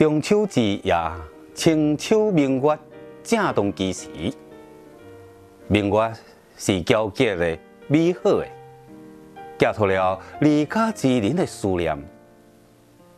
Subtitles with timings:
[0.00, 0.94] 中秋之夜，
[1.52, 2.78] 清秋明月，
[3.22, 4.08] 正当其时。
[5.68, 6.12] 明月
[6.56, 8.46] 是皎洁的、美好的，
[9.58, 11.94] 寄托了离家之人的思念，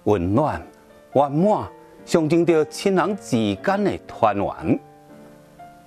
[0.03, 0.61] 温暖
[1.13, 1.69] 圆满，
[2.05, 4.81] 象征着亲人之间的团圆。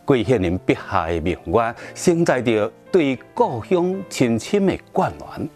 [0.05, 5.49] 桂县人笔下的明月，承载着对故乡亲情的眷恋。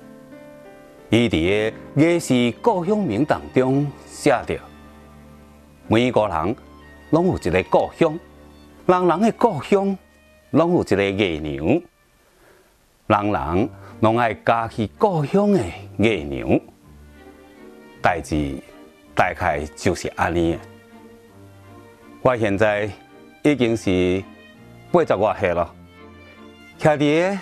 [1.12, 4.60] 伊伫个《夜是故乡名》当中写着：
[5.92, 6.56] 每个人
[7.10, 8.20] 拢有一个故乡，
[8.86, 9.98] 人人的故乡
[10.52, 11.82] 拢有一个月娘，
[13.08, 15.60] 人人拢爱家去故乡的
[15.98, 16.60] 月娘。
[18.04, 18.56] 代志
[19.16, 20.56] 大概就是安尼。
[22.22, 22.88] 我现在
[23.44, 24.24] 已经是。
[24.92, 25.72] 八十外岁了，
[26.80, 27.40] 徛伫个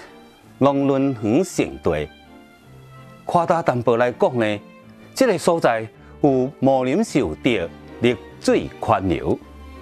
[0.57, 2.05] 龙伦园城地，
[3.23, 4.59] 夸大淡薄来讲呢，
[5.15, 5.87] 这个所在
[6.19, 7.69] 有木林秀德、
[8.01, 8.13] 绿
[8.47, 9.37] 水宽流，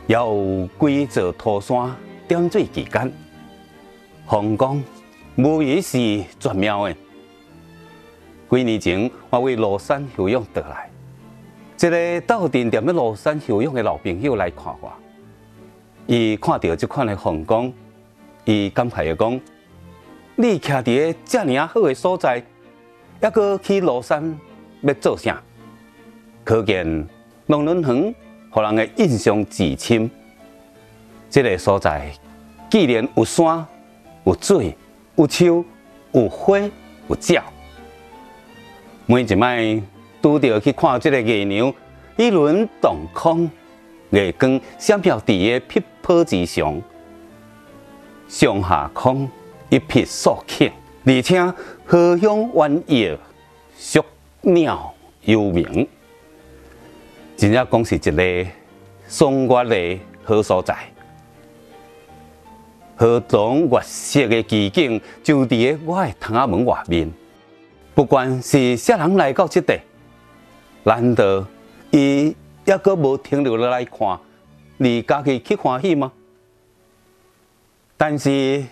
[0.07, 1.95] 也有几座土山
[2.27, 3.13] 点缀其间，
[4.27, 4.83] 风光
[5.35, 6.95] 无疑是绝妙的。
[8.49, 10.89] 几年前我为庐山休养得来，
[11.79, 14.91] 一个斗阵踮咧庐山休养的老朋友来看我。
[16.07, 17.71] 伊看到这款的风光，
[18.45, 19.39] 伊感慨的讲
[20.35, 22.43] ：“你徛伫个遮尔啊好的所在，
[23.21, 24.35] 还阁去庐山
[24.81, 25.39] 要做啥？
[26.43, 27.07] 可见
[27.45, 28.15] 龙伦园
[28.55, 30.09] 互人嘅印象至深。
[31.29, 32.09] 这个所在
[32.71, 33.65] 既然有山、
[34.23, 34.73] 有水、
[35.17, 35.65] 有树、
[36.13, 37.43] 有花、有鸟，
[39.05, 39.81] 每一摆
[40.21, 41.73] 拄着去看即个月娘
[42.15, 43.51] 一轮洞空。”
[44.11, 46.81] 月光闪耀伫个碧波之上，
[48.29, 49.29] 上下空
[49.67, 50.71] 一片肃静，
[51.03, 51.41] 而且
[51.83, 53.17] 荷香鸳鸯，
[53.77, 54.01] 淑
[54.39, 55.85] 鸟幽鸣，
[57.45, 58.49] 真正讲是一个
[59.07, 60.75] 松月的好所在。
[62.95, 67.13] 河中月色的奇景就伫个我的窗仔门外面，
[67.93, 69.79] 不管是啥人来到这地，
[70.83, 71.45] 难道
[71.91, 72.35] 伊。
[72.65, 74.19] 还阁无停留落来看，
[74.77, 76.11] 你家己去欢喜吗？
[77.95, 78.65] 但是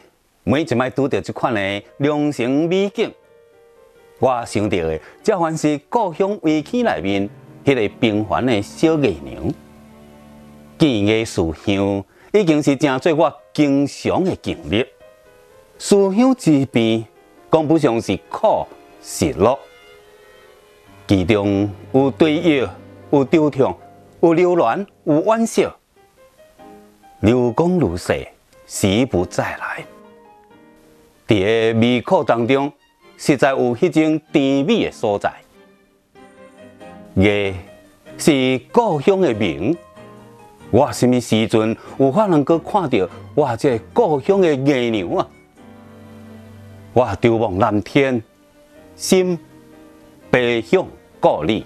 [0.44, 3.14] 每一摆拄到即款的良辰美景，
[4.18, 7.30] 我想到的，这还是故乡围起内面
[7.64, 9.54] 迄个平凡的小月娘。
[10.78, 12.04] 见个思乡，
[12.34, 14.86] 已经是成做我经常的经历。
[15.78, 17.06] 思乡之边，
[17.52, 18.66] 讲不上是苦
[19.02, 19.58] 是乐，
[21.08, 22.70] 其中有对弈，
[23.12, 23.76] 有惆怅。
[24.22, 25.68] 有流岚，有惋惜，
[27.20, 28.26] 流光如逝，
[28.66, 29.86] 时不再来。
[31.28, 32.72] 在味苦当中，
[33.18, 35.43] 实在有迄种甜美的所在。
[37.16, 37.54] 月
[38.18, 39.76] 是故乡的明，
[40.72, 45.28] 我什么时阵有法能够看到我这故乡的月娘啊？
[46.94, 48.22] 我眺望蓝天，
[48.96, 49.38] 心
[50.32, 50.86] 悲向
[51.20, 51.66] 故里。